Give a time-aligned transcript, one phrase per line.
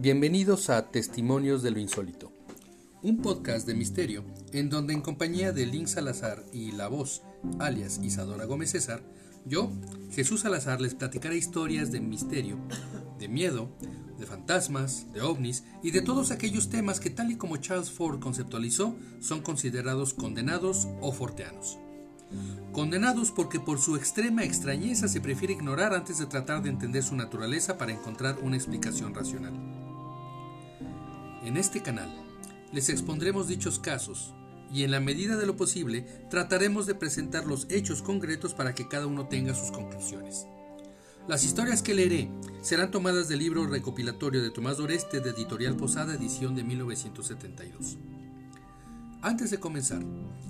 [0.00, 2.30] Bienvenidos a Testimonios de lo Insólito,
[3.02, 7.22] un podcast de misterio en donde en compañía de Link Salazar y la voz,
[7.58, 9.02] alias Isadora Gómez César,
[9.44, 9.72] yo,
[10.12, 12.58] Jesús Salazar, les platicaré historias de misterio,
[13.18, 13.70] de miedo,
[14.20, 18.20] de fantasmas, de ovnis y de todos aquellos temas que tal y como Charles Ford
[18.20, 21.76] conceptualizó son considerados condenados o forteanos.
[22.70, 27.16] Condenados porque por su extrema extrañeza se prefiere ignorar antes de tratar de entender su
[27.16, 29.67] naturaleza para encontrar una explicación racional.
[31.48, 32.10] En este canal
[32.74, 34.34] les expondremos dichos casos
[34.70, 38.86] y en la medida de lo posible trataremos de presentar los hechos concretos para que
[38.86, 40.46] cada uno tenga sus conclusiones.
[41.26, 46.16] Las historias que leeré serán tomadas del libro recopilatorio de Tomás Doreste de Editorial Posada,
[46.16, 47.96] edición de 1972.
[49.22, 50.02] Antes de comenzar,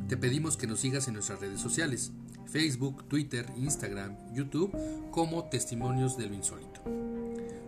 [0.09, 2.11] te pedimos que nos sigas en nuestras redes sociales,
[2.47, 4.77] Facebook, Twitter, Instagram, YouTube,
[5.13, 6.83] como Testimonios de lo Insólito.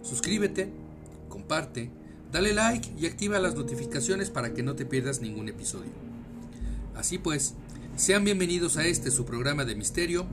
[0.03, 0.73] Suscríbete,
[1.29, 1.93] comparte,
[2.33, 5.91] Dale like y activa las notificaciones para que no te pierdas ningún episodio.
[6.95, 7.55] Así pues,
[7.97, 10.27] sean bienvenidos a este su programa de misterio,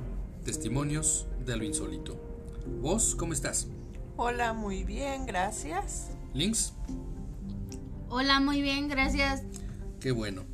[0.46, 2.16] Testimonios de lo Insólito.
[2.82, 3.68] ¿Vos cómo estás?
[4.16, 6.10] Hola, muy bien, gracias.
[6.36, 6.74] ¿Links?
[8.10, 9.42] Hola, muy bien, gracias.
[10.00, 10.46] Qué bueno.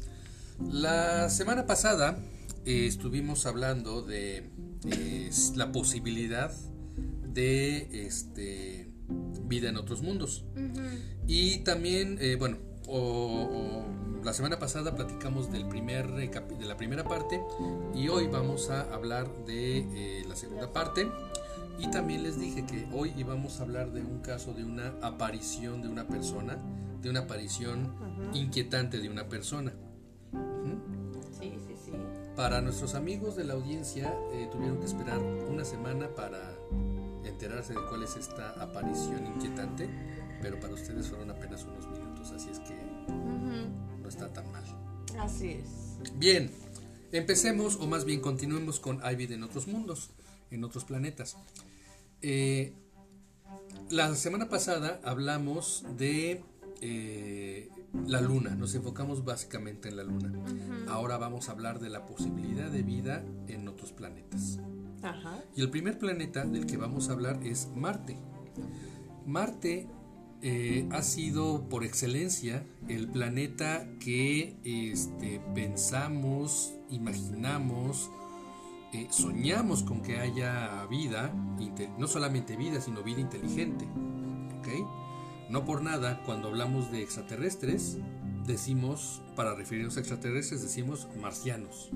[0.72, 2.20] La semana pasada
[2.66, 4.50] eh, estuvimos hablando de
[4.90, 6.54] eh, la posibilidad
[7.34, 8.83] de este
[9.46, 10.46] vida en otros mundos.
[11.28, 12.58] Y también, eh, bueno,
[14.24, 17.42] la semana pasada platicamos del primer, de la primera parte
[17.94, 21.10] y hoy vamos a hablar de eh, la segunda parte.
[21.80, 25.82] Y también les dije que hoy íbamos a hablar de un caso de una aparición
[25.82, 26.58] de una persona,
[27.02, 27.94] de una aparición
[28.34, 29.74] inquietante de una persona.
[31.32, 31.92] Sí, sí, sí.
[32.36, 36.53] Para nuestros amigos de la audiencia eh, tuvieron que esperar una semana para
[37.34, 39.90] enterarse de cuál es esta aparición inquietante,
[40.42, 42.76] pero para ustedes fueron apenas unos minutos, así es que
[44.02, 44.64] no está tan mal.
[45.20, 45.98] Así es.
[46.16, 46.52] Bien,
[47.12, 50.12] empecemos, o más bien continuemos con Hay vida en otros mundos,
[50.52, 51.38] en otros planetas.
[52.22, 52.74] Eh,
[53.90, 56.44] la semana pasada hablamos de
[56.82, 57.70] eh,
[58.08, 60.32] la luna, nos enfocamos básicamente en la luna.
[60.88, 64.60] Ahora vamos a hablar de la posibilidad de vida en otros planetas.
[65.56, 68.18] Y el primer planeta del que vamos a hablar es Marte.
[69.26, 69.88] Marte
[70.42, 78.12] eh, ha sido por excelencia el planeta que este, pensamos, imaginamos,
[78.94, 81.34] eh, soñamos con que haya vida,
[81.98, 83.88] no solamente vida, sino vida inteligente.
[85.50, 88.00] No por nada, cuando hablamos de extraterrestres,
[88.48, 91.92] decimos, para referirnos a extraterrestres, decimos marcianos.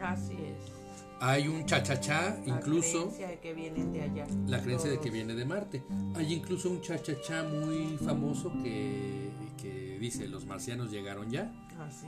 [0.00, 0.81] Así es.
[1.24, 3.04] Hay un cha-cha-cha, incluso.
[3.04, 4.26] La creencia de que vienen de allá.
[4.48, 5.84] La creencia de que viene de Marte.
[6.16, 9.30] Hay incluso un cha-cha-cha muy famoso que,
[10.00, 11.52] dice: Los marcianos llegaron ya.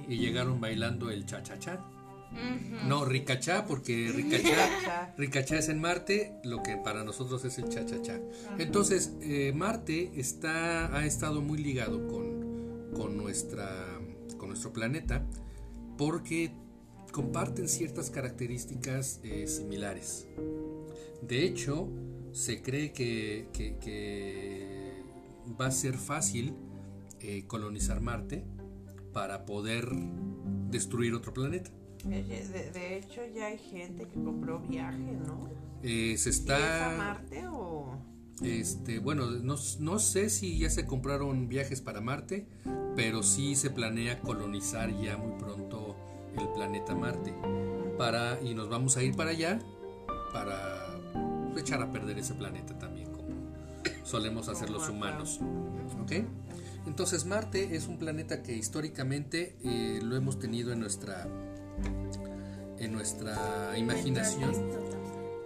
[0.09, 1.85] y llegaron bailando el cha-cha-cha.
[2.89, 8.19] No, ricachá, porque ricachá, ricachá es en Marte, lo que para nosotros es el cha-cha-cha.
[8.59, 13.71] Entonces, eh, Marte está, ha estado muy ligado con, con, nuestra,
[14.39, 15.25] con nuestro planeta
[15.97, 16.53] porque
[17.15, 20.27] comparten ciertas características eh, similares.
[21.23, 21.89] De hecho,
[22.33, 23.47] se cree que,
[25.59, 26.57] va a ser fácil
[27.21, 28.45] eh, colonizar Marte
[29.13, 29.89] para poder
[30.71, 31.71] destruir otro planeta.
[32.05, 35.49] De, hecho, ya hay gente que compró viaje, ¿no?
[35.85, 36.95] Eh, se está...
[36.95, 37.97] a Marte o...?
[38.43, 42.49] Este, bueno, no, no, sé si ya se compraron viajes para Marte,
[42.97, 45.94] pero sí se planea colonizar ya muy pronto
[46.39, 47.35] el planeta Marte.
[47.99, 49.61] Para, y nos vamos a ir para allá
[50.33, 50.99] para
[51.57, 53.29] echar a perder ese planeta también, como
[54.05, 55.39] solemos hacer los humanos.
[56.03, 56.13] ¿Ok?
[56.87, 61.27] Entonces Marte es un planeta que históricamente eh, lo hemos tenido en nuestra,
[62.79, 64.53] en nuestra imaginación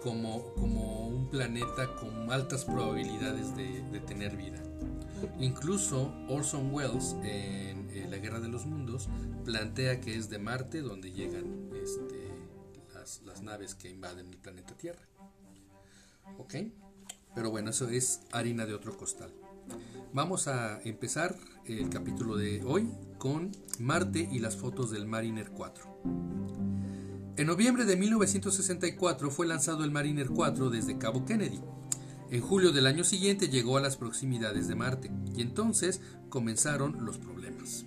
[0.02, 4.62] como, como un planeta con altas probabilidades de, de tener vida.
[5.38, 9.08] Incluso Orson Welles en La Guerra de los Mundos
[9.44, 12.30] plantea que es de Marte donde llegan este,
[13.24, 15.02] las, naves que invaden el planeta Tierra.
[16.38, 16.54] ¿Ok?
[17.34, 19.32] Pero bueno, eso es harina de otro costal.
[20.12, 21.36] Vamos a empezar
[21.66, 26.02] el capítulo de hoy con Marte y las fotos del Mariner 4.
[27.36, 31.60] En noviembre de 1964 fue lanzado el Mariner 4 desde Cabo Kennedy.
[32.30, 37.18] En julio del año siguiente llegó a las proximidades de Marte y entonces comenzaron los
[37.18, 37.84] problemas.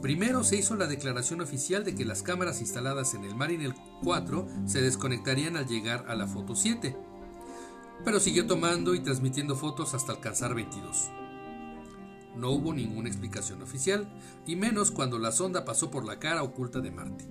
[0.00, 4.48] Primero se hizo la declaración oficial de que las cámaras instaladas en el Mariner 4
[4.66, 6.96] se desconectarían al llegar a la foto 7,
[8.04, 11.10] pero siguió tomando y transmitiendo fotos hasta alcanzar 22.
[12.36, 14.08] No hubo ninguna explicación oficial,
[14.46, 17.26] y menos cuando la sonda pasó por la cara oculta de Marte.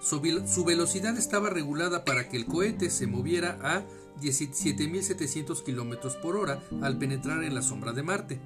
[0.00, 3.82] Su, su velocidad estaba regulada para que el cohete se moviera a
[4.20, 8.40] 17.700 km por hora al penetrar en la sombra de Marte.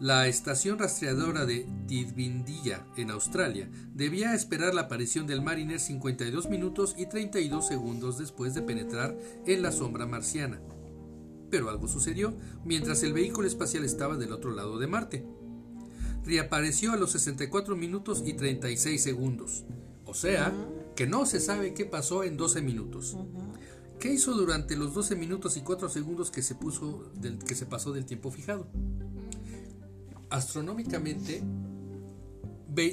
[0.00, 6.94] La estación rastreadora de Tidbindilla, en Australia, debía esperar la aparición del Mariner 52 minutos
[6.96, 10.60] y 32 segundos después de penetrar en la sombra marciana.
[11.50, 12.32] Pero algo sucedió
[12.64, 15.26] mientras el vehículo espacial estaba del otro lado de Marte.
[16.24, 19.64] Reapareció a los 64 minutos y 36 segundos.
[20.04, 20.54] O sea,
[20.94, 23.16] que no se sabe qué pasó en 12 minutos.
[23.98, 27.10] ¿Qué hizo durante los 12 minutos y 4 segundos que se, puso
[27.48, 28.68] que se pasó del tiempo fijado?
[30.30, 31.42] Astronómicamente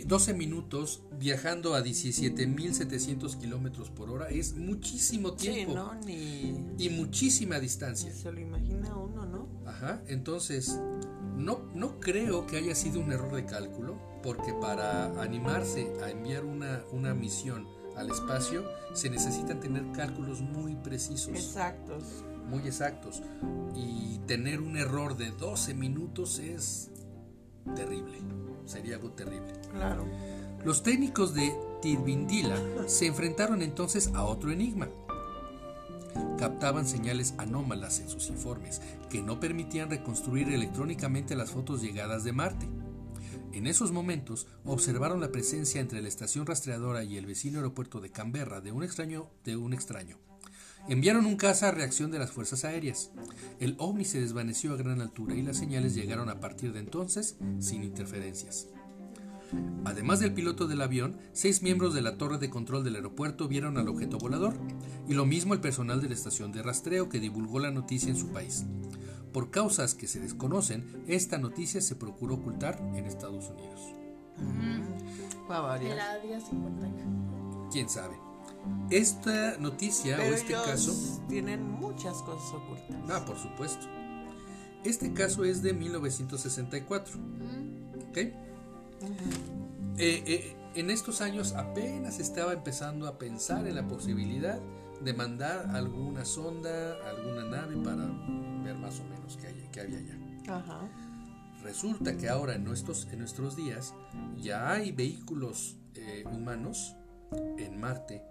[0.05, 5.91] 12 minutos viajando a 17.700 kilómetros por hora es muchísimo tiempo.
[6.07, 8.11] Y muchísima distancia.
[8.11, 9.47] Se lo imagina uno, ¿no?
[9.65, 10.79] Ajá, entonces
[11.37, 16.45] no, no creo que haya sido un error de cálculo, porque para animarse a enviar
[16.45, 21.29] una, una misión al espacio se necesitan tener cálculos muy precisos.
[21.35, 22.23] Exactos.
[22.49, 23.21] Muy exactos.
[23.75, 26.89] Y tener un error de 12 minutos es
[27.73, 28.19] terrible.
[28.65, 29.53] Sería algo terrible.
[29.71, 30.05] Claro.
[30.63, 32.57] Los técnicos de Tirvindila
[32.87, 34.89] se enfrentaron entonces a otro enigma.
[36.37, 42.33] Captaban señales anómalas en sus informes que no permitían reconstruir electrónicamente las fotos llegadas de
[42.33, 42.67] Marte.
[43.53, 48.11] En esos momentos observaron la presencia entre la estación rastreadora y el vecino aeropuerto de
[48.11, 50.17] Canberra de un extraño de un extraño.
[50.87, 53.11] Enviaron un caza a reacción de las fuerzas aéreas.
[53.59, 57.37] El ovni se desvaneció a gran altura y las señales llegaron a partir de entonces
[57.59, 58.67] sin interferencias.
[59.83, 63.77] Además del piloto del avión, seis miembros de la torre de control del aeropuerto vieron
[63.77, 64.55] al objeto volador,
[65.07, 68.17] y lo mismo el personal de la estación de rastreo que divulgó la noticia en
[68.17, 68.65] su país.
[69.31, 73.81] Por causas que se desconocen, esta noticia se procuró ocultar en Estados Unidos.
[77.71, 78.15] ¿Quién sabe?
[78.89, 81.21] Esta noticia o este caso.
[81.27, 82.97] Tienen muchas cosas ocultas.
[83.09, 83.85] Ah, por supuesto.
[84.83, 87.15] Este caso es de 1964.
[88.09, 88.17] ¿Ok?
[88.17, 88.33] Eh,
[89.97, 94.59] eh, en estos años apenas estaba empezando a pensar en la posibilidad
[95.01, 98.05] de mandar alguna sonda, alguna nave para
[98.63, 99.37] ver más o menos
[99.71, 100.89] qué, había allá.
[101.63, 103.93] Resulta que ahora en nuestros, en nuestros días
[104.37, 106.95] ya hay vehículos eh, humanos
[107.57, 108.21] en Marte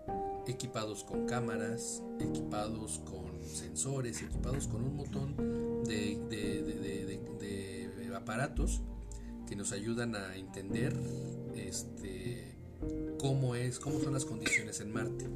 [0.47, 5.37] equipados con cámaras, equipados con sensores, equipados con un montón
[5.85, 6.15] de,
[8.15, 8.81] aparatos
[9.47, 10.97] que nos ayudan a entender
[11.57, 12.57] este,
[13.19, 15.29] cómo, es, cómo son las condiciones en Marte.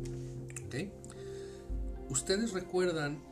[2.08, 3.22] ¿Ustedes recuerdan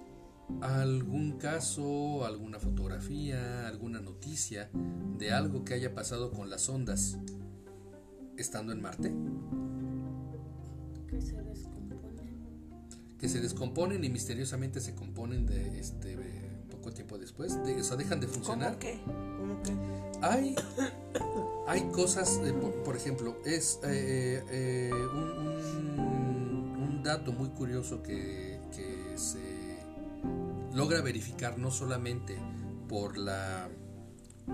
[0.61, 4.71] algún caso, alguna fotografía, alguna noticia
[5.19, 7.19] de algo que haya pasado con las ondas
[8.37, 9.13] estando en Marte?
[13.27, 16.17] Que se descomponen y misteriosamente se componen de este
[16.71, 17.61] poco tiempo después.
[17.65, 18.69] De, o sea, dejan de funcionar.
[18.69, 19.01] ¿Cómo qué?
[19.05, 19.73] ¿Cómo qué?
[20.23, 20.55] Hay,
[21.67, 22.55] hay cosas, eh,
[22.85, 29.77] por, ejemplo, es eh, eh, un, dato muy curioso que, que se
[30.73, 32.39] logra verificar no solamente
[32.89, 33.69] por la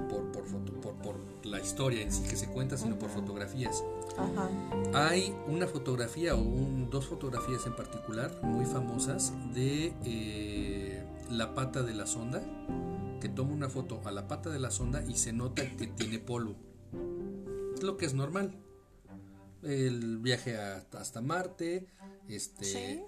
[0.09, 0.45] por, por,
[0.81, 3.85] por, por, la historia en sí que se cuenta, sino por fotografías.
[4.95, 11.83] Hay una fotografía o un, dos fotografías en particular muy famosas de eh, la pata
[11.83, 12.43] de la sonda,
[13.21, 16.19] que toma una foto a la pata de la sonda y se nota que tiene
[16.19, 16.57] polvo.
[17.75, 18.59] Es lo que es normal.
[19.63, 21.87] El viaje hasta Marte,
[22.29, 23.05] este,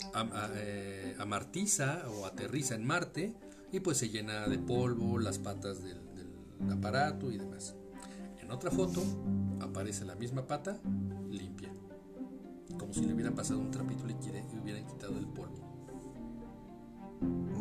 [0.56, 3.34] eh, amartiza o aterriza en Marte
[3.72, 6.00] y pues se llena de polvo las patas del,
[6.70, 7.74] aparato y demás.
[8.44, 9.02] En otra foto
[9.60, 10.78] aparece la misma pata
[11.30, 11.70] limpia,
[12.78, 15.54] como si le hubieran pasado un trapito líquido y hubieran quitado el polvo.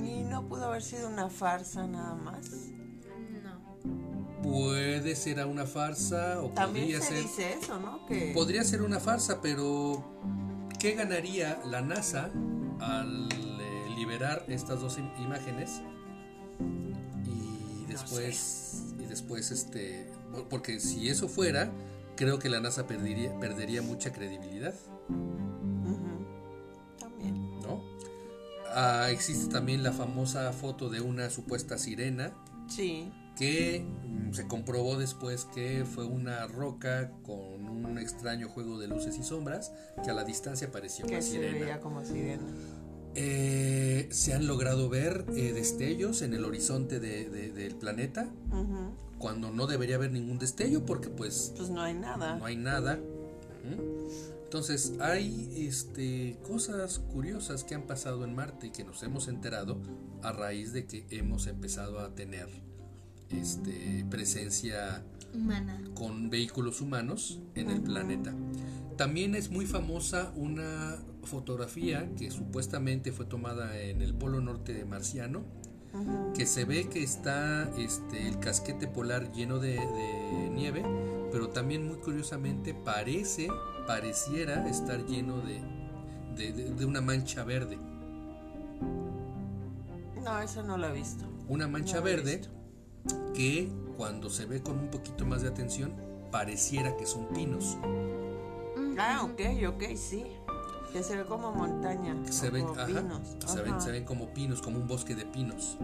[0.06, 2.50] ¿Y no pudo haber sido una farsa nada más?
[3.44, 4.42] No.
[4.44, 7.24] Puede ser una farsa o También podría se ser.
[7.24, 8.06] dice eso, ¿no?
[8.06, 10.04] Que Podría ser una farsa, pero
[10.80, 12.30] ¿qué ganaría la NASA
[12.82, 15.82] al eh, liberar estas dos im- imágenes?
[17.26, 20.12] Y después, y después, este,
[20.50, 21.72] porque si eso fuera,
[22.16, 24.74] creo que la NASA perdería, perdería mucha credibilidad.
[27.00, 27.60] También.
[27.62, 27.82] ¿no?
[28.76, 32.34] Ah, existe también la famosa foto de una supuesta sirena
[32.68, 33.12] Sí.
[33.38, 39.18] que mm, se comprobó después que fue una roca con un extraño juego de luces
[39.18, 39.72] y sombras
[40.04, 41.60] que a la distancia parecía Que una se sirena.
[41.60, 42.44] veía como sirena.
[43.16, 48.96] Eh, se han logrado ver eh, destellos en el horizonte de- de- del planeta Ujú.
[49.20, 52.38] Cuando no debería haber ningún destello porque pues Pues no hay nada.
[52.38, 53.00] no hay nada.
[54.44, 59.78] Entonces hay este, cosas curiosas que han pasado en Marte y que nos hemos enterado
[60.22, 62.48] a raíz de que hemos empezado a tener
[63.30, 65.04] este, presencia
[65.34, 65.82] Humana.
[65.96, 68.34] con vehículos humanos en el planeta.
[68.96, 75.44] También es muy famosa una fotografía que supuestamente fue tomada en el polo norte marciano,
[76.36, 80.84] Que se ve que está este, el casquete polar lleno de, de nieve,
[81.32, 83.48] pero también muy curiosamente parece,
[83.86, 85.62] pareciera estar lleno de,
[86.36, 87.78] de- una mancha verde.
[90.24, 91.26] No, eso no lo he visto.
[91.48, 92.42] Una mancha No verde
[93.36, 95.94] que cuando se ve con un poquito más de atención
[96.32, 97.78] pareciera que son pinos.
[98.98, 99.42] Ah, ok,
[99.76, 100.26] ok, sí.
[100.94, 102.16] Que se ve como montaña.
[102.32, 103.36] Se ven, como ajá, pinos.
[103.46, 105.78] se ven, se ven como pinos, como un bosque de pinos.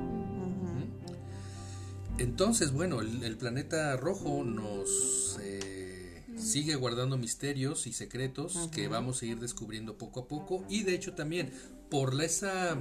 [2.19, 9.21] Entonces, bueno, el, el planeta rojo nos eh, sigue guardando misterios y secretos que vamos
[9.21, 10.63] a ir descubriendo poco a poco.
[10.69, 11.51] Y de hecho también,
[11.89, 12.77] por esa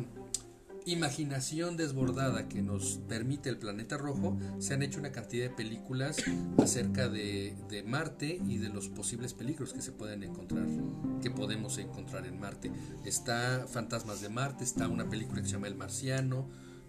[0.93, 6.17] imaginación desbordada que nos permite el planeta rojo, se han hecho una cantidad de películas
[6.59, 10.67] acerca de, de Marte y de los posibles peligros que se pueden encontrar,
[11.23, 12.73] que podemos encontrar en Marte.
[13.05, 16.49] Está Fantasmas de Marte, está una película que se llama El Marciano,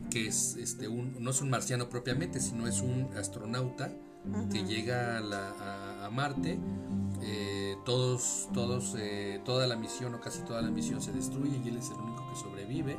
[0.09, 3.91] que es este un, no es un marciano propiamente, sino es un astronauta
[4.51, 6.57] que llega a, la- a- a Marte.
[7.21, 11.67] eh, todos, todos, eh, toda la misión o casi toda la misión se destruye y
[11.67, 12.97] él es el único que sobrevive.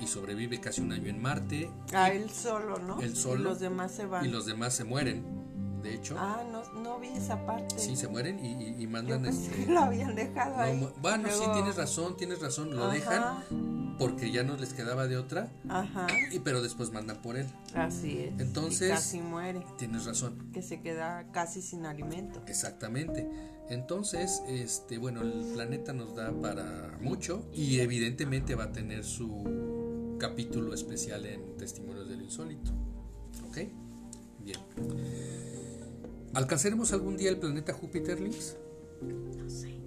[0.00, 1.70] Y sobrevive casi un año en Marte.
[1.92, 3.00] Ah, él solo, ¿no?
[3.00, 3.40] Él solo.
[3.40, 4.24] Y los demás se van.
[4.24, 5.38] Y los demás se mueren.
[5.82, 7.78] De hecho, Ah, no, no vi esa parte.
[7.78, 9.64] sí se mueren y, y- y Yo mandan pensé este.
[9.64, 10.88] que lo habían dejado no, ahí.
[11.00, 12.76] bueno, sí tienes razón, tienes razón.
[12.76, 15.50] Lo Ajá, dejan porque ya no les quedaba de otra.
[15.70, 17.46] Ajá, Y pero después mandan por él.
[17.74, 18.38] así es.
[18.40, 19.64] Entonces- Y casi muere.
[19.78, 20.50] Tienes razón.
[20.52, 22.42] Que se queda casi sin alimento.
[22.46, 23.26] Exactamente.
[23.70, 29.79] Entonces, este, bueno, el planeta nos da para mucho y evidentemente va a tener su
[30.20, 32.70] capítulo especial en Testimonios del Insólito.
[33.48, 33.58] ¿Ok?
[34.44, 34.58] Bien.
[36.34, 38.56] ¿Alcanzaremos algún día el planeta Júpiter, Lix?
[39.02, 39.80] No sé.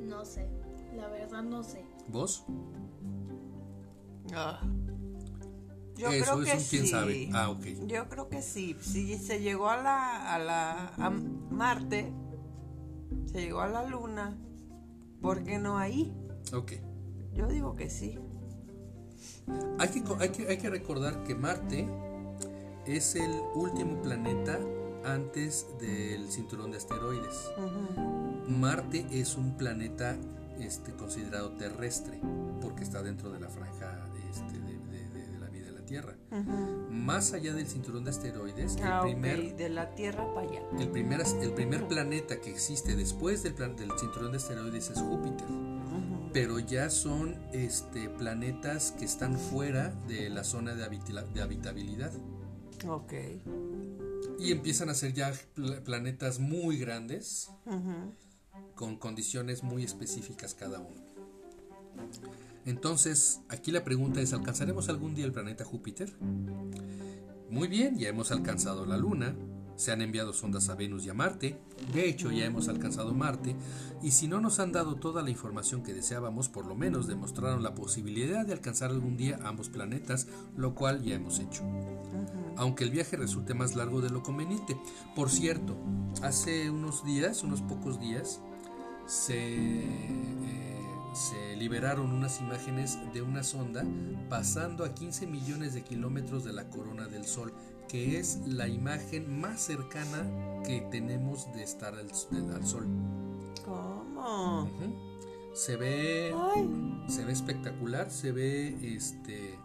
[0.00, 0.48] No sé.
[0.96, 1.84] La verdad no sé.
[2.08, 2.44] ¿Vos?
[4.32, 4.60] Ah.
[5.96, 6.88] Yo Eso creo es que un quién sí.
[6.88, 7.30] sabe.
[7.34, 7.64] Ah, ok.
[7.86, 8.76] Yo creo que sí.
[8.80, 12.12] Si se llegó a la, a la a Marte,
[13.26, 14.36] se llegó a la Luna,
[15.20, 16.12] ¿por qué no ahí?
[16.52, 16.72] Ok.
[17.34, 18.18] Yo digo que sí.
[19.78, 21.86] Hay que, hay, que, hay que recordar que Marte
[22.86, 24.58] es el último planeta
[25.04, 27.50] antes del cinturón de asteroides.
[28.48, 30.16] Marte es un planeta
[30.60, 32.20] este, considerado terrestre
[32.60, 35.84] porque está dentro de la franja este, de, de- de- de la vida de la
[35.84, 36.14] Tierra.
[36.90, 40.62] Más allá del cinturón de asteroides, Ah, el ok, primer, de la Tierra para allá.
[40.78, 45.00] el primer, el primer planeta que existe después del, plan- del cinturón de asteroides es
[45.00, 45.46] Júpiter.
[46.34, 50.84] Pero ya son este, planetas que están fuera de la zona de,
[51.40, 52.12] habitabilidad.
[52.86, 53.12] Ok.
[54.38, 57.50] Y empiezan a ser ya pla- planetas muy grandes,
[58.74, 61.00] con condiciones muy específicas cada uno.
[62.66, 66.12] Entonces, aquí la pregunta es, ¿alcanzaremos algún día el planeta Júpiter?
[67.48, 69.36] Muy bien, ya hemos alcanzado la Luna,
[69.76, 71.58] se han enviado sondas a Venus y a Marte,
[71.92, 73.56] de hecho ya hemos alcanzado Marte,
[74.02, 77.62] y si no nos han dado toda la información que deseábamos, por lo menos demostraron
[77.62, 80.26] la posibilidad de alcanzar algún día ambos planetas,
[80.56, 81.62] lo cual ya hemos hecho.
[82.56, 84.76] Aunque el viaje resulte más largo de lo conveniente.
[85.16, 85.76] Por cierto,
[86.22, 88.40] hace unos días, unos pocos días,
[89.06, 93.84] se, eh, se liberaron unas imágenes de una sonda
[94.28, 97.52] pasando a 15 millones de kilómetros de la corona del Sol,
[97.88, 102.10] que es la imagen más cercana que tenemos de estar al,
[102.66, 102.86] Sol.
[103.64, 104.68] ¿Cómo?
[105.54, 109.58] Se ve Ay, se ve espectacular, se ve este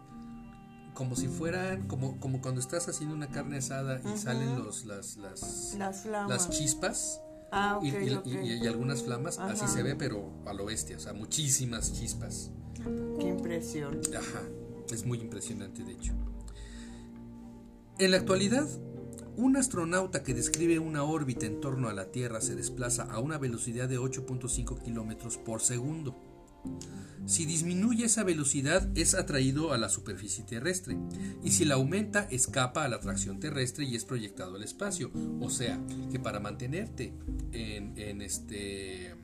[0.94, 5.16] como si fueran como como cuando estás haciendo una carne asada y salen los las
[5.16, 5.74] las,
[6.28, 7.20] las chispas
[7.52, 8.26] ah, y, y- ok.
[8.26, 12.50] y- y algunas flamas, así se ve pero a lo bestia, o sea, muchísimas chispas.
[13.18, 14.00] Qué impresión.
[14.16, 14.42] Ajá,
[14.92, 16.12] es muy impresionante de hecho.
[18.00, 18.66] En la actualidad,
[19.36, 23.38] un astronauta que describe una órbita en torno a la Tierra se desplaza a una
[23.38, 26.16] velocidad de 8.5 kilómetros por segundo.
[27.26, 30.96] Si disminuye esa velocidad es atraído a la superficie terrestre
[31.42, 35.10] y si la aumenta escapa a la atracción terrestre y es proyectado al espacio.
[35.40, 35.78] O sea,
[36.10, 37.12] que para mantenerte
[37.52, 39.14] en, en este,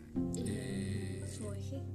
[0.47, 1.23] eh,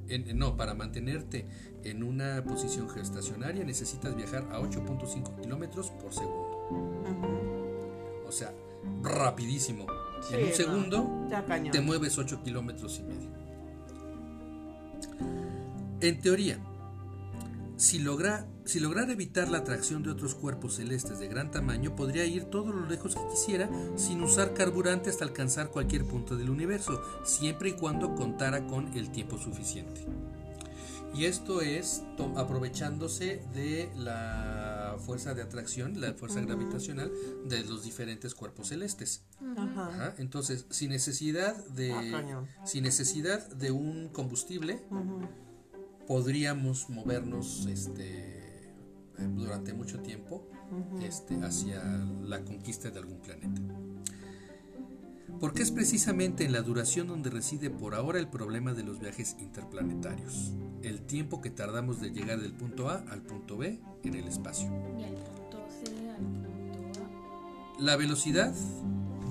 [0.10, 1.46] en- no, para mantenerte
[1.84, 6.51] en una posición geoestacionaria necesitas viajar a 8.5 kilómetros por segundo.
[8.28, 8.54] O sea,
[9.02, 9.86] rapidísimo.
[10.28, 11.28] Sí, en un segundo
[11.72, 13.30] te mueves 8 kilómetros y medio.
[16.00, 16.60] En teoría,
[17.82, 22.26] si, logra, si lograra evitar la atracción de otros cuerpos celestes de gran tamaño, podría
[22.26, 27.02] ir todo lo lejos que quisiera sin usar carburante hasta alcanzar cualquier punto del universo,
[27.24, 30.06] siempre y cuando contara con el tiempo suficiente.
[31.14, 32.04] Y esto es
[32.38, 37.12] aprovechándose de la fuerza de atracción, la fuerza gravitacional
[37.46, 39.24] de los diferentes cuerpos celestes.
[39.58, 44.82] Ajá, Entonces, sin necesidad de Ah, sin necesidad de un combustible,
[46.08, 48.40] podríamos movernos este
[49.36, 50.48] durante mucho tiempo
[51.02, 51.84] este, hacia
[52.24, 53.62] la conquista de algún planeta.
[55.42, 59.36] Porque es precisamente en la duración donde reside por ahora el problema de los viajes
[59.40, 60.52] interplanetarios,
[60.84, 64.68] el tiempo que tardamos de llegar del punto A al punto B en el espacio.
[65.00, 67.82] Y al punto C, al punto A.
[67.82, 68.54] La velocidad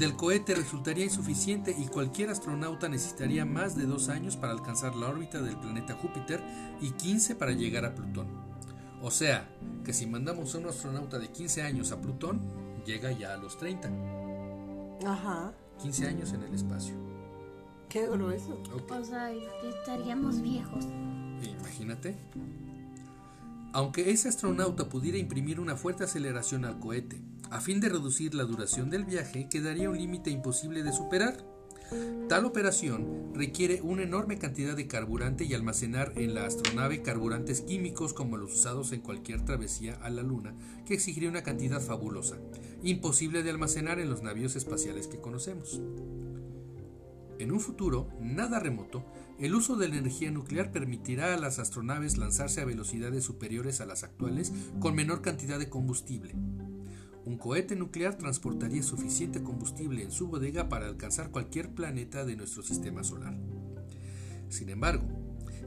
[0.00, 5.10] del cohete resultaría insuficiente y cualquier astronauta necesitaría más de dos años para alcanzar la
[5.10, 6.42] órbita del planeta Júpiter
[6.80, 8.26] y 15 para llegar a Plutón.
[9.00, 9.48] O sea,
[9.84, 12.40] que si mandamos a un astronauta de 15 años a Plutón,
[12.84, 13.90] llega ya a los 30.
[15.06, 15.54] Ajá.
[15.82, 16.94] 15 años en el espacio.
[17.88, 18.60] Qué grueso.
[18.72, 18.92] Ok.
[18.92, 20.86] O sea, estaríamos viejos.
[21.42, 22.16] Imagínate.
[23.72, 27.20] Aunque ese astronauta pudiera imprimir una fuerte aceleración al cohete,
[27.50, 31.44] a fin de reducir la duración del viaje, quedaría un límite imposible de superar.
[32.28, 38.12] Tal operación requiere una enorme cantidad de carburante y almacenar en la astronave carburantes químicos
[38.12, 40.54] como los usados en cualquier travesía a la Luna,
[40.86, 42.38] que exigiría una cantidad fabulosa,
[42.82, 45.80] imposible de almacenar en los navíos espaciales que conocemos.
[47.38, 49.04] En un futuro, nada remoto,
[49.38, 53.86] el uso de la energía nuclear permitirá a las astronaves lanzarse a velocidades superiores a
[53.86, 56.34] las actuales con menor cantidad de combustible.
[57.24, 62.62] Un cohete nuclear transportaría suficiente combustible en su bodega para alcanzar cualquier planeta de nuestro
[62.62, 63.38] sistema solar.
[64.50, 65.06] Sin embargo,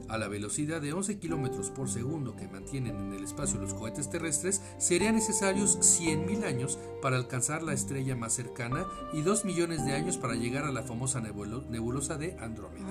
[0.08, 4.10] a la velocidad de 11 km por segundo que mantienen en el espacio los cohetes
[4.10, 9.92] terrestres, serían necesarios 100.000 años para alcanzar la estrella más cercana y 2 millones de
[9.92, 12.86] años para llegar a la famosa nebulo- nebulosa de Andrómeda.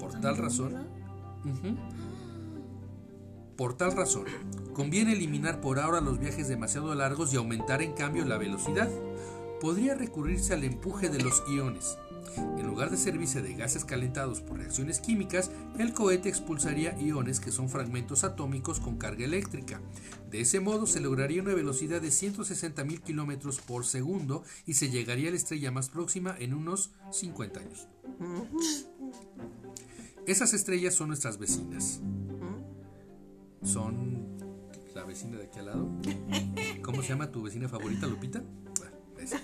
[0.00, 0.86] Por tal razón.
[3.56, 4.24] Por tal razón,
[4.72, 8.90] conviene eliminar por ahora los viajes demasiado largos y aumentar en cambio la velocidad.
[9.60, 11.96] Podría recurrirse al empuje de los iones.
[12.36, 17.52] En lugar de servirse de gases calentados por reacciones químicas, el cohete expulsaría iones que
[17.52, 19.80] son fragmentos atómicos con carga eléctrica.
[20.30, 25.28] De ese modo se lograría una velocidad de 160.000 kilómetros por segundo y se llegaría
[25.28, 27.88] a la estrella más próxima en unos 50 años.
[30.26, 32.00] Esas estrellas son nuestras vecinas.
[33.62, 34.24] Son
[34.94, 35.88] la vecina de aquí al lado.
[36.82, 38.42] ¿Cómo se llama tu vecina favorita, Lupita?
[38.82, 39.40] Ah, esa.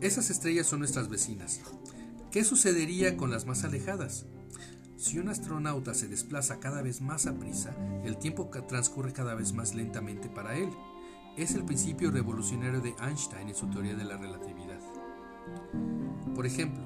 [0.00, 1.60] Esas estrellas son nuestras vecinas.
[2.30, 4.24] ¿Qué sucedería con las más alejadas?
[4.96, 9.52] Si un astronauta se desplaza cada vez más a prisa, el tiempo transcurre cada vez
[9.52, 10.70] más lentamente para él.
[11.36, 14.80] Es el principio revolucionario de Einstein en su teoría de la relatividad.
[16.34, 16.82] Por ejemplo,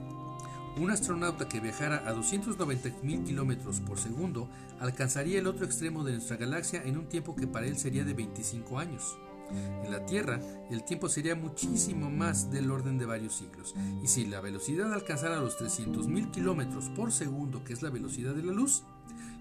[0.77, 4.49] un astronauta que viajara a 290.000 kilómetros por segundo
[4.81, 8.13] alcanzaría el otro extremo de nuestra galaxia en un tiempo que para él sería de
[8.13, 9.17] 25 años.
[9.51, 14.27] En la Tierra, el tiempo sería muchísimo más del orden de varios siglos, y si
[14.27, 18.83] la velocidad alcanzara los 300.000 kilómetros por segundo, que es la velocidad de la luz,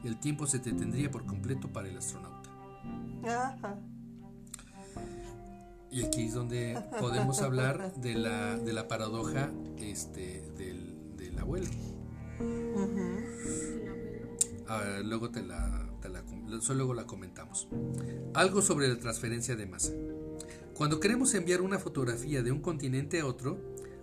[0.03, 2.49] el tiempo se detendría por completo para el astronauta.
[3.25, 3.79] Ajá.
[5.93, 11.67] Y aquí es donde podemos hablar de la, de la paradoja este, del, del abuelo.
[14.67, 15.82] Ah, luego te la, te la
[16.59, 17.67] eso luego la comentamos.
[18.33, 19.93] Algo sobre la transferencia de masa.
[20.73, 23.59] Cuando queremos enviar una fotografía de un continente a otro,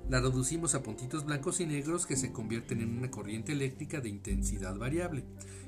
[0.09, 4.09] la reducimos a puntitos blancos y negros que se convierten en una corriente eléctrica de
[4.09, 5.25] intensidad variable.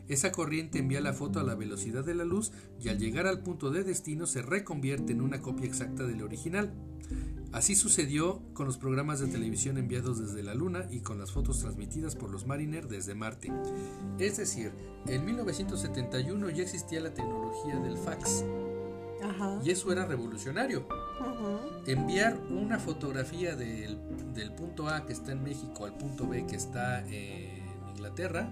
[0.09, 3.43] Esa corriente envía la foto a la velocidad de la luz y al llegar al
[3.43, 6.73] punto de destino se reconvierte en una copia exacta del original.
[7.53, 11.59] Así sucedió con los programas de televisión enviados desde la Luna y con las fotos
[11.61, 13.53] transmitidas por los Mariner desde Marte.
[14.19, 14.73] Es decir,
[15.07, 18.45] en 1971 ya existía la tecnología del fax
[19.23, 19.61] Ajá.
[19.63, 20.87] y eso era revolucionario.
[21.87, 23.99] Enviar una fotografía del,
[24.35, 28.51] del punto A que está en México al punto B que está en Inglaterra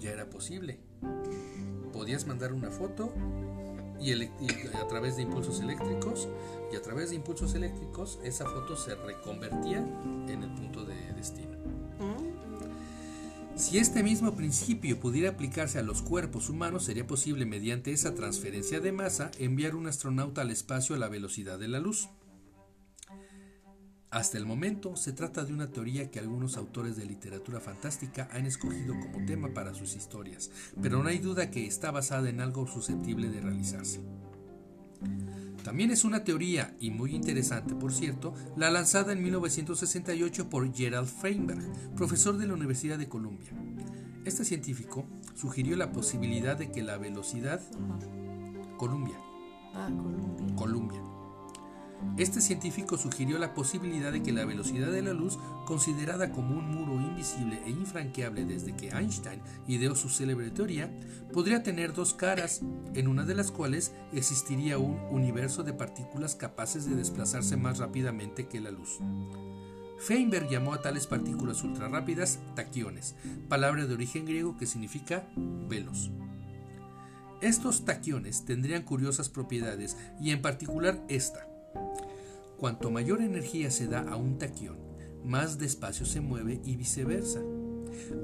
[0.00, 0.78] ya era posible.
[1.92, 3.12] Podías mandar una foto
[4.00, 6.28] y, a través de impulsos eléctricos
[6.72, 11.56] y a través de impulsos eléctricos esa foto se reconvertía en el punto de destino.
[11.98, 12.38] Mm.
[13.58, 18.78] Si este mismo principio pudiera aplicarse a los cuerpos humanos, sería posible mediante esa transferencia
[18.78, 22.08] de masa enviar un astronauta al espacio a la velocidad de la luz.
[24.10, 28.46] Hasta el momento se trata de una teoría que algunos autores de literatura fantástica han
[28.46, 32.66] escogido como tema para sus historias, pero no hay duda que está basada en algo
[32.66, 34.00] susceptible de realizarse.
[35.62, 41.08] También es una teoría, y muy interesante por cierto, la lanzada en 1968 por Gerald
[41.08, 43.50] Feinberg, profesor de la Universidad de Columbia.
[44.24, 47.60] Este científico sugirió la posibilidad de que la velocidad...
[48.78, 49.20] Columbia.
[49.74, 50.56] Ah, Colombia.
[50.56, 51.17] Columbia.
[52.16, 56.70] Este científico sugirió la posibilidad de que la velocidad de la luz, considerada como un
[56.70, 60.90] muro invisible e infranqueable desde que Einstein ideó su célebre teoría,
[61.32, 62.60] podría tener dos caras,
[62.94, 68.48] en una de las cuales existiría un universo de partículas capaces de desplazarse más rápidamente
[68.48, 68.98] que la luz.
[69.98, 73.16] Feinberg llamó a tales partículas ultrarrápidas taquiones,
[73.48, 75.28] palabra de origen griego que significa
[75.68, 76.10] velos.
[77.40, 81.47] Estos taquiones tendrían curiosas propiedades y en particular esta.
[82.58, 84.78] Cuanto mayor energía se da a un taquión,
[85.24, 87.40] más despacio se mueve y viceversa.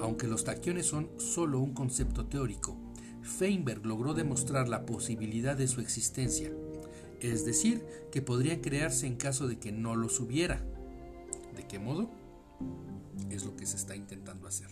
[0.00, 2.76] Aunque los taquiones son solo un concepto teórico,
[3.22, 6.52] Feinberg logró demostrar la posibilidad de su existencia,
[7.20, 10.62] es decir, que podrían crearse en caso de que no los hubiera.
[11.56, 12.10] ¿De qué modo?
[13.30, 14.68] Es lo que se está intentando hacer.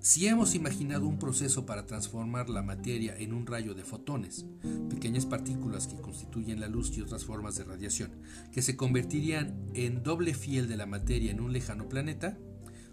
[0.00, 4.46] Si hemos imaginado un proceso para transformar la materia en un rayo de fotones,
[4.88, 8.12] pequeñas partículas que constituyen la luz y otras formas de radiación,
[8.52, 12.38] que se convertirían en doble fiel de la materia en un lejano planeta,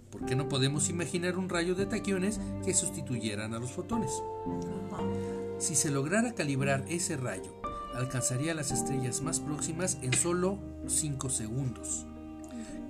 [0.10, 4.12] ¿por qué no podemos imaginar un rayo de taquiones que sustituyeran a los fotones?
[5.60, 7.62] Si se lograra calibrar ese rayo,
[7.94, 12.08] alcanzaría las estrellas más próximas en solo 5 segundos.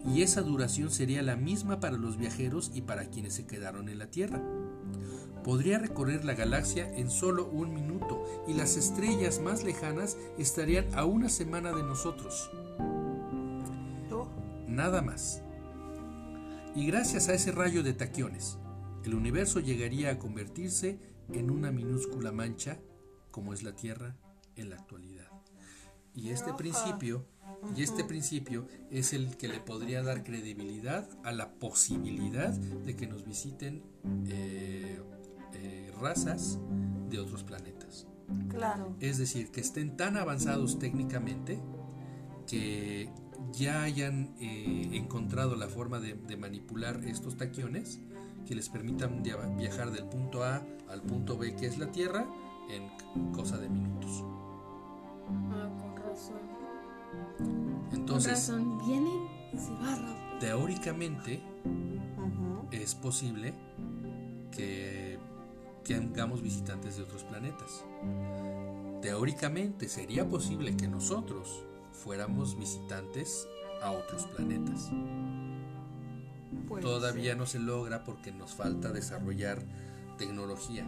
[0.07, 3.99] Y esa duración sería la misma para los viajeros y para quienes se quedaron en
[3.99, 4.41] la Tierra.
[5.43, 11.05] Podría recorrer la galaxia en solo un minuto y las estrellas más lejanas estarían a
[11.05, 12.49] una semana de nosotros.
[14.75, 15.41] Nada más.
[16.75, 18.57] Y gracias a ese rayo de taquiones,
[19.05, 20.99] el universo llegaría a convertirse
[21.31, 22.77] en una minúscula mancha
[23.31, 24.17] como es la Tierra
[24.57, 25.29] en la actualidad.
[26.13, 27.25] Y este principio,
[27.75, 33.07] y este principio es el que le podría dar credibilidad a la posibilidad de que
[33.07, 33.83] nos visiten
[34.27, 34.99] eh,
[35.53, 36.59] eh, razas
[37.09, 38.07] de otros planetas.
[38.49, 38.95] claro.
[38.99, 41.59] Es decir, que estén tan avanzados técnicamente
[42.47, 43.09] que
[43.51, 47.99] ya hayan eh, encontrado la forma de, de manipular estos taquiones
[48.47, 52.27] que les permitan via- viajar del punto A al punto B, que es la Tierra,
[52.69, 54.23] en cosa de minutos.
[55.51, 56.37] Ah, con razón.
[57.93, 60.39] Entonces, razón, vienen y se va rápido.
[60.39, 61.41] teóricamente
[62.17, 62.67] Ujú.
[62.71, 63.53] es posible
[64.51, 65.19] que,
[65.95, 67.83] hagamos visitantes de otros planetas.
[69.01, 73.47] Teóricamente sería posible que nosotros fuéramos visitantes
[73.83, 74.89] a otros planetas.
[76.81, 79.61] Todavía no se logra porque nos falta desarrollar
[80.17, 80.85] tecnología,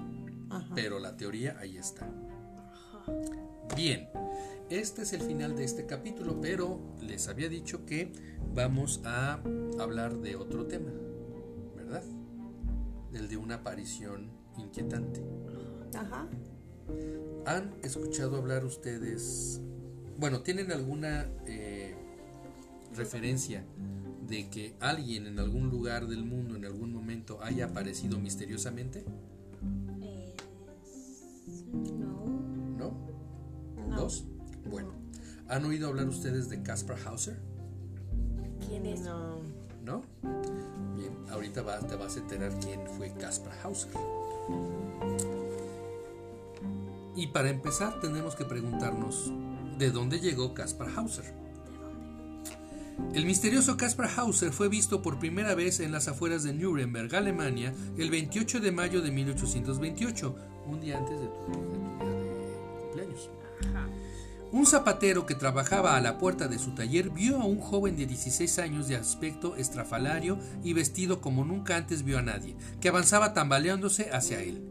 [0.49, 0.67] Ajá.
[0.73, 2.05] pero la teoría ahí está.
[2.05, 3.11] Ajá.
[3.75, 4.09] Bien,
[4.69, 8.11] este es el final de este capítulo, pero les había dicho que
[8.53, 9.41] vamos a
[9.79, 10.91] hablar de otro tema,
[11.75, 12.03] ¿verdad?
[13.11, 15.23] Del de una aparición inquietante.
[15.95, 16.27] Ajá.
[17.45, 19.61] ¿Han escuchado hablar ustedes?
[20.17, 21.95] Bueno, ¿tienen alguna eh,
[22.95, 23.63] referencia
[24.27, 29.05] de que alguien en algún lugar del mundo en algún momento haya aparecido misteriosamente?
[35.49, 37.37] ¿Han oído hablar ustedes de Caspar Hauser?
[38.67, 39.01] ¿Quién es?
[39.01, 39.37] No.
[39.83, 40.01] ¿No?
[40.97, 43.91] Bien, ahorita va- te vas a enterar quién fue Caspar Hauser.
[47.15, 49.31] Y para empezar tenemos que preguntarnos,
[49.77, 51.25] ¿de dónde llegó Caspar Hauser?
[51.25, 53.17] ¿De dónde?
[53.19, 57.73] El misterioso Caspar Hauser fue visto por primera vez en las afueras de Nuremberg, Alemania,
[57.97, 60.35] el 28 de mayo de 1828,
[60.67, 63.29] un día antes de tu, de tu día de cumpleaños.
[63.69, 63.87] Ajá.
[64.51, 68.05] Un zapatero que trabajaba a la puerta de su taller vio a un joven de
[68.05, 73.33] 16 años de aspecto estrafalario y vestido como nunca antes vio a nadie, que avanzaba
[73.33, 74.63] tambaleándose hacia él.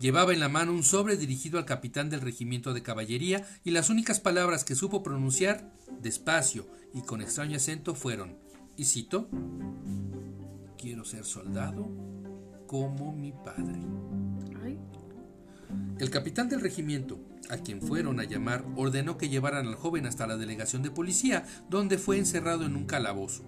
[0.00, 3.90] Llevaba en la mano un sobre dirigido al capitán del regimiento de caballería y las
[3.90, 8.38] únicas palabras que supo pronunciar, despacio y con extraño acento, fueron,
[8.76, 9.28] y cito,
[10.78, 11.88] quiero ser soldado
[12.66, 13.80] como mi padre.
[15.98, 20.26] El capitán del regimiento, a quien fueron a llamar, ordenó que llevaran al joven hasta
[20.26, 23.44] la delegación de policía, donde fue encerrado en un calabozo.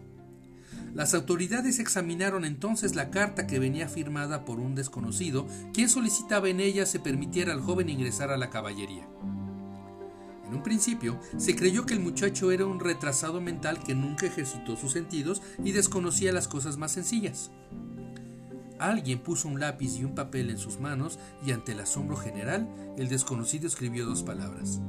[0.95, 6.61] Las autoridades examinaron entonces la carta que venía firmada por un desconocido, quien solicitaba en
[6.61, 9.07] ella se permitiera al joven ingresar a la caballería.
[10.49, 14.77] En un principio, se creyó que el muchacho era un retrasado mental que nunca ejercitó
[14.77, 17.51] sus sentidos y desconocía las cosas más sencillas.
[18.79, 22.69] Alguien puso un lápiz y un papel en sus manos y ante el asombro general,
[22.97, 24.81] el desconocido escribió dos palabras.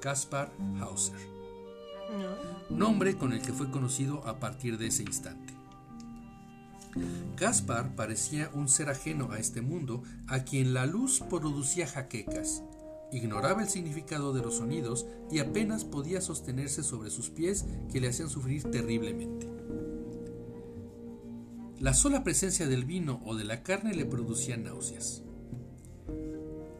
[0.00, 1.36] Caspar Hauser.
[2.70, 5.54] Nombre con el que fue conocido a partir de ese instante.
[7.36, 12.62] Caspar parecía un ser ajeno a este mundo a quien la luz producía jaquecas.
[13.12, 18.08] Ignoraba el significado de los sonidos y apenas podía sostenerse sobre sus pies que le
[18.08, 19.55] hacían sufrir terriblemente.
[21.78, 25.22] La sola presencia del vino o de la carne le producía náuseas.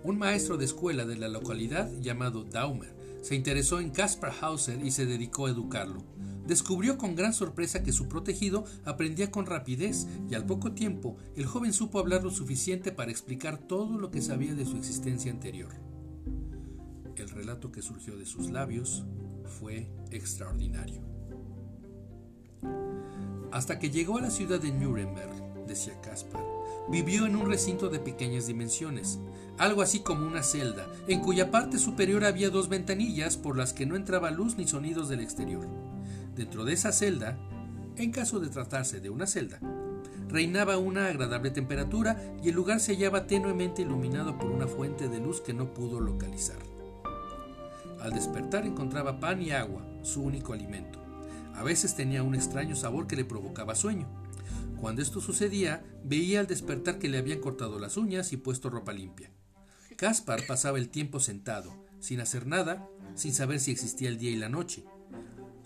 [0.02, 4.90] Un maestro de escuela de la localidad llamado Daumer se interesó en Caspar Hauser y
[4.90, 6.02] se dedicó a educarlo.
[6.46, 11.44] Descubrió con gran sorpresa que su protegido aprendía con rapidez y al poco tiempo el
[11.44, 15.74] joven supo hablar lo suficiente para explicar todo lo que sabía de su existencia anterior.
[17.16, 19.04] El relato que surgió de sus labios
[19.44, 21.15] fue extraordinario.
[23.56, 26.44] Hasta que llegó a la ciudad de Nuremberg, decía Caspar,
[26.90, 29.18] vivió en un recinto de pequeñas dimensiones,
[29.56, 33.86] algo así como una celda, en cuya parte superior había dos ventanillas por las que
[33.86, 35.66] no entraba luz ni sonidos del exterior.
[36.34, 37.38] Dentro de esa celda,
[37.96, 39.58] en caso de tratarse de una celda,
[40.28, 45.18] reinaba una agradable temperatura y el lugar se hallaba tenuemente iluminado por una fuente de
[45.18, 46.58] luz que no pudo localizar.
[48.02, 51.05] Al despertar encontraba pan y agua, su único alimento.
[51.56, 54.06] A veces tenía un extraño sabor que le provocaba sueño.
[54.80, 58.92] Cuando esto sucedía, veía al despertar que le habían cortado las uñas y puesto ropa
[58.92, 59.30] limpia.
[59.96, 64.36] Caspar pasaba el tiempo sentado, sin hacer nada, sin saber si existía el día y
[64.36, 64.84] la noche.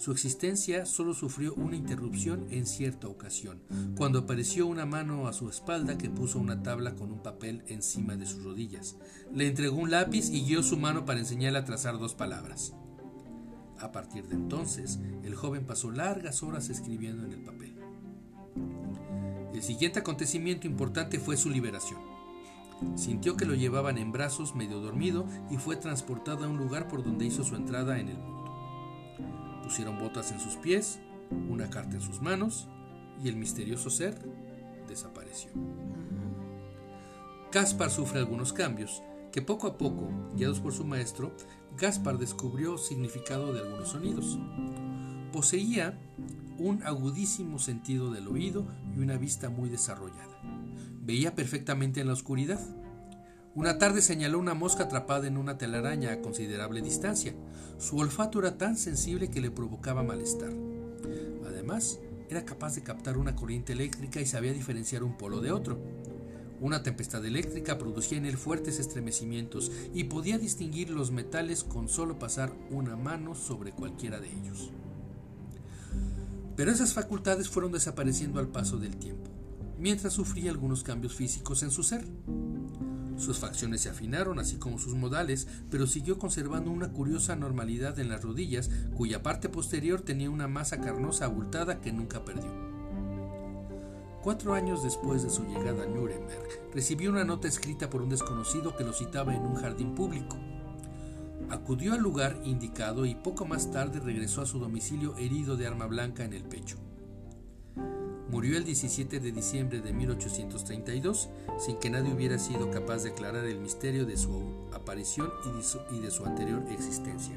[0.00, 3.60] Su existencia solo sufrió una interrupción en cierta ocasión,
[3.96, 8.16] cuando apareció una mano a su espalda que puso una tabla con un papel encima
[8.16, 8.96] de sus rodillas.
[9.34, 12.72] Le entregó un lápiz y guió su mano para enseñarle a trazar dos palabras.
[13.80, 17.74] A partir de entonces, el joven pasó largas horas escribiendo en el papel.
[19.54, 22.00] El siguiente acontecimiento importante fue su liberación.
[22.94, 27.02] Sintió que lo llevaban en brazos medio dormido y fue transportado a un lugar por
[27.02, 29.60] donde hizo su entrada en el mundo.
[29.62, 31.00] Pusieron botas en sus pies,
[31.48, 32.68] una carta en sus manos
[33.22, 34.18] y el misterioso ser
[34.88, 35.50] desapareció.
[37.50, 41.32] Caspar sufre algunos cambios que poco a poco, guiados por su maestro,
[41.76, 44.38] Gaspar descubrió significado de algunos sonidos.
[45.32, 45.98] Poseía
[46.58, 48.66] un agudísimo sentido del oído
[48.96, 50.40] y una vista muy desarrollada.
[51.02, 52.60] Veía perfectamente en la oscuridad.
[53.54, 57.34] Una tarde señaló una mosca atrapada en una telaraña a considerable distancia.
[57.78, 60.52] Su olfato era tan sensible que le provocaba malestar.
[61.46, 65.80] Además, era capaz de captar una corriente eléctrica y sabía diferenciar un polo de otro.
[66.60, 72.18] Una tempestad eléctrica producía en él fuertes estremecimientos y podía distinguir los metales con solo
[72.18, 74.70] pasar una mano sobre cualquiera de ellos.
[76.56, 79.30] Pero esas facultades fueron desapareciendo al paso del tiempo,
[79.78, 82.04] mientras sufría algunos cambios físicos en su ser.
[83.16, 88.10] Sus facciones se afinaron, así como sus modales, pero siguió conservando una curiosa normalidad en
[88.10, 92.69] las rodillas, cuya parte posterior tenía una masa carnosa abultada que nunca perdió.
[94.22, 98.76] Cuatro años después de su llegada a Nuremberg, recibió una nota escrita por un desconocido
[98.76, 100.36] que lo citaba en un jardín público.
[101.48, 105.86] Acudió al lugar indicado y poco más tarde regresó a su domicilio herido de arma
[105.86, 106.76] blanca en el pecho.
[108.30, 113.46] Murió el 17 de diciembre de 1832 sin que nadie hubiera sido capaz de aclarar
[113.46, 115.30] el misterio de su aparición
[115.92, 117.34] y de su, anterior existencia.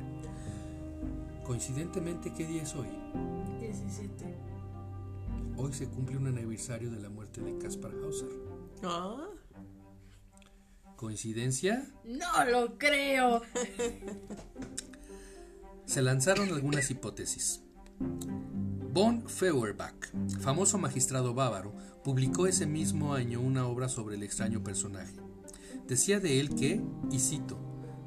[1.46, 2.90] Coincidentemente, ¿qué día es hoy?
[3.62, 4.53] 17.
[5.56, 8.30] Hoy se cumple un aniversario de la muerte de Caspar Hauser.
[8.84, 9.28] Ah,
[10.96, 11.86] ¿Coincidencia?
[12.04, 13.42] No lo creo.
[15.86, 17.62] Se lanzaron algunas hipótesis.
[18.00, 25.16] Von Feuerbach, famoso magistrado bávaro, publicó ese mismo año una obra sobre el extraño personaje.
[25.88, 27.60] Decía de él que, y cito,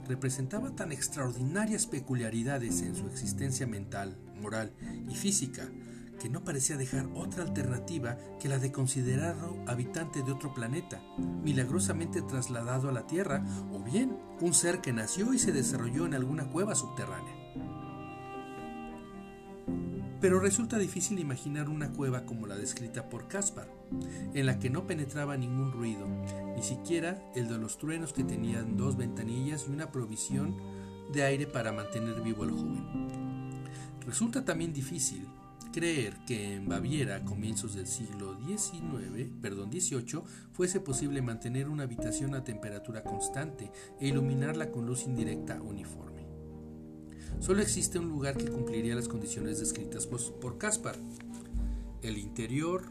[0.09, 4.73] representaba tan extraordinarias peculiaridades en su existencia mental, moral
[5.09, 5.69] y física
[6.21, 11.01] que no parecía dejar otra alternativa que la de considerarlo habitante de otro planeta,
[11.43, 16.15] milagrosamente trasladado a la Tierra, o bien un ser que nació y se desarrolló en
[16.15, 17.35] alguna cueva subterránea.
[20.21, 23.69] Pero resulta difícil imaginar una cueva como la descrita por Caspar,
[24.35, 26.07] en la que no penetraba ningún ruido,
[26.57, 30.57] ni siquiera el de los truenos que tenían dos ventanillas y una provisión
[31.13, 33.67] de aire para mantener vivo al joven.
[34.07, 35.29] Resulta también difícil
[35.77, 41.83] creer que en Baviera, a comienzos del siglo XIX, perdón, XVIII, fuese posible mantener una
[41.83, 46.25] habitación a temperatura constante e iluminarla con luz indirecta uniforme.
[47.41, 50.97] Solo existe un lugar que cumpliría las condiciones descritas por Caspar,
[52.01, 52.85] el interior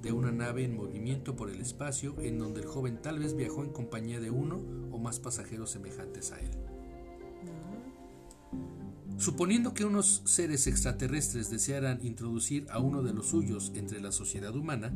[0.00, 3.64] de una nave en movimiento por el espacio en donde el joven tal vez viajó
[3.64, 4.60] en compañía de uno
[4.92, 6.63] o más pasajeros semejantes a él.
[9.16, 14.54] Suponiendo que unos seres extraterrestres desearan introducir a uno de los suyos entre la sociedad
[14.54, 14.92] humana,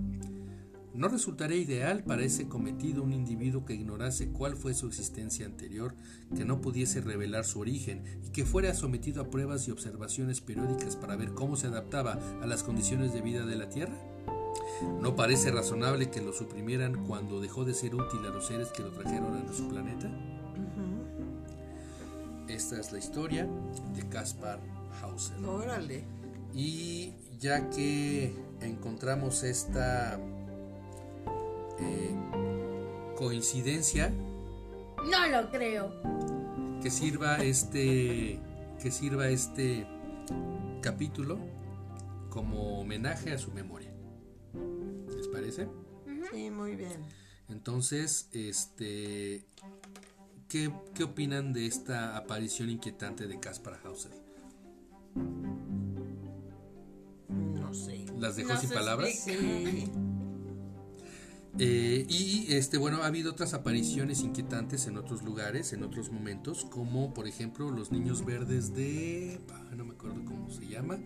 [0.93, 5.95] ¿no resultaría ideal para ese cometido un individuo que ignorase cuál fue su existencia anterior,
[6.37, 10.97] que no pudiese revelar su origen y que fuera sometido a pruebas y observaciones periódicas
[10.97, 13.97] para ver cómo se adaptaba a las condiciones de vida de la Tierra?
[15.01, 18.83] ¿No parece razonable que lo suprimieran cuando dejó de ser útil a los seres que
[18.83, 20.11] lo trajeron a nuestro planeta?
[22.49, 23.47] Esta es la historia
[23.95, 24.59] de Caspar
[25.03, 25.45] Hauser.
[25.45, 26.05] Órale.
[26.55, 30.19] Y ya que encontramos esta
[31.79, 32.17] eh,
[33.17, 34.11] coincidencia.
[35.11, 35.93] No lo creo.
[36.83, 38.41] Que sirva este.
[38.83, 39.87] Que sirva este
[40.81, 41.39] capítulo
[42.31, 43.93] como homenaje a su memoria.
[45.15, 45.69] ¿Les parece?
[46.33, 47.03] Sí, muy bien.
[47.49, 49.45] Entonces, este
[50.49, 50.73] ¿Qué,
[51.05, 54.13] opinan de esta aparición inquietante de Caspar Hauser?
[57.29, 58.07] No sé.
[58.19, 59.11] ¿Las dejó sin palabras?
[59.15, 59.91] Sí.
[61.61, 66.67] Eh, y este, bueno, ha habido otras apariciones inquietantes en otros lugares, en otros momentos,
[66.67, 69.41] como por ejemplo los niños verdes de.
[69.77, 70.99] No me acuerdo cómo se llama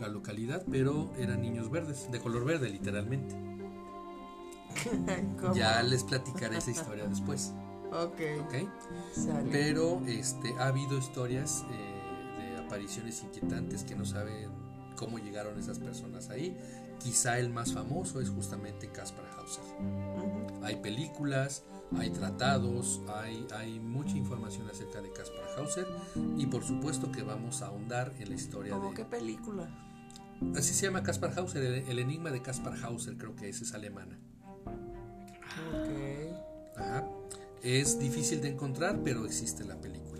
[0.00, 3.36] la localidad, pero eran niños verdes, de color verde, literalmente.
[5.54, 7.52] ya les platicaré esa historia después.
[7.92, 8.20] Ok.
[8.46, 8.68] okay?
[9.50, 14.50] Pero este, ha habido historias eh, de apariciones inquietantes que no saben
[14.96, 16.56] cómo llegaron esas personas ahí.
[16.98, 19.64] Quizá el más famoso es justamente Caspar Hauser.
[20.62, 21.64] Hay películas,
[21.96, 25.86] hay tratados, hay, hay mucha información acerca de Caspar Hauser
[26.36, 28.96] y por supuesto que vamos a ahondar en la historia ¿Cómo de...
[28.96, 29.68] qué película?
[30.54, 34.18] Así se llama Caspar Hauser, el, enigma de Caspar Hauser, creo que es alemana.
[35.72, 36.76] Ok.
[36.76, 37.06] Ajá.
[37.62, 40.10] Es difícil de encontrar, pero existe la película.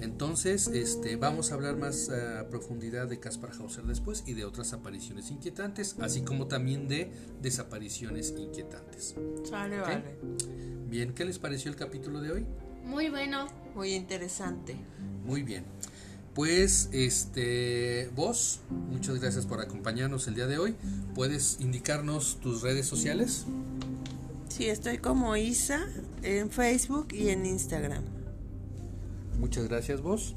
[0.00, 4.72] Entonces, este, vamos a hablar más a profundidad de Caspar Hauser después y de otras
[4.72, 9.14] apariciones inquietantes, así como también de desapariciones inquietantes.
[9.48, 10.18] Sale, vale.
[10.88, 12.46] Bien, ¿qué les pareció el capítulo de hoy?
[12.84, 13.46] Muy bueno.
[13.74, 14.76] Muy interesante.
[15.24, 15.64] Muy bien.
[16.34, 20.76] Pues, este, vos, muchas gracias por acompañarnos el día de hoy.
[21.14, 23.46] ¿Puedes indicarnos tus redes sociales?
[24.48, 25.86] Sí, estoy como Isa
[26.26, 28.04] en Facebook y en Instagram.
[29.38, 30.34] Muchas gracias vos.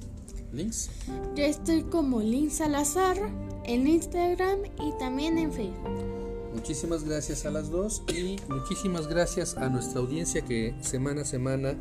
[0.52, 0.89] Links.
[1.36, 3.17] Yo estoy como Lin Salazar
[3.65, 6.10] en Instagram y también en Facebook.
[6.54, 11.75] Muchísimas gracias a las dos y muchísimas gracias a nuestra audiencia que semana a semana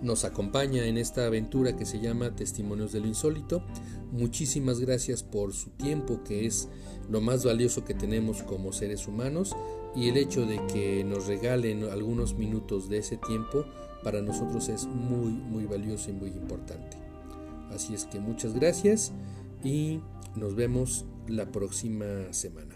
[0.00, 3.64] nos acompaña en esta aventura que se llama Testimonios de lo Insólito.
[4.12, 6.68] Muchísimas gracias por su tiempo que es
[7.10, 9.56] lo más valioso que tenemos como seres humanos
[9.94, 13.64] y el hecho de que nos regalen algunos minutos de ese tiempo
[14.02, 16.96] para nosotros es muy muy valioso y muy importante.
[17.70, 19.12] Así es que muchas gracias
[19.62, 20.00] y
[20.36, 22.74] nos vemos la próxima semana.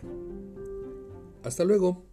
[1.43, 2.05] Hasta luego.